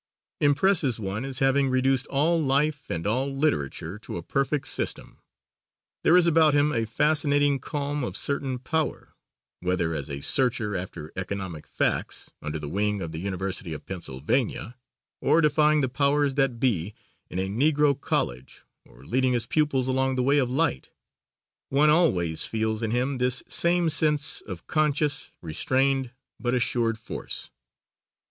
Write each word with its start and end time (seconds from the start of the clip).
impresses 0.39 0.99
one 0.99 1.23
as 1.23 1.37
having 1.37 1.69
reduced 1.69 2.07
all 2.07 2.41
life 2.41 2.89
and 2.89 3.05
all 3.05 3.27
literature 3.31 3.99
to 3.99 4.17
a 4.17 4.23
perfect 4.23 4.67
system. 4.67 5.21
There 6.03 6.17
is 6.17 6.25
about 6.25 6.55
him 6.55 6.71
a 6.73 6.85
fascinating 6.87 7.59
calm 7.59 8.03
of 8.03 8.17
certain 8.17 8.57
power, 8.57 9.13
whether 9.59 9.93
as 9.93 10.09
a 10.09 10.21
searcher 10.21 10.75
after 10.75 11.13
economic 11.15 11.67
facts, 11.67 12.31
under 12.41 12.57
the 12.57 12.67
wing 12.67 12.99
of 12.99 13.11
the 13.11 13.19
University 13.19 13.73
of 13.73 13.85
Pennsylvania, 13.85 14.75
or 15.21 15.39
defying 15.39 15.81
the 15.81 15.87
"powers 15.87 16.33
that 16.33 16.59
be" 16.59 16.95
in 17.29 17.37
a 17.37 17.47
Negro 17.47 17.93
college 17.93 18.63
or 18.89 19.05
leading 19.05 19.33
his 19.33 19.45
pupils 19.45 19.87
along 19.87 20.15
the 20.15 20.23
way 20.23 20.39
of 20.39 20.49
light, 20.49 20.89
one 21.69 21.91
always 21.91 22.47
feels 22.47 22.81
in 22.81 22.89
him 22.89 23.19
this 23.19 23.43
same 23.47 23.87
sense 23.87 24.41
of 24.41 24.65
conscious, 24.65 25.31
restrained, 25.43 26.09
but 26.39 26.55
assured 26.55 26.97
force. 26.97 27.51